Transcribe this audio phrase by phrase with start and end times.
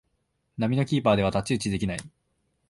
[0.57, 1.99] 並みのキーパーでは太刀打ちできない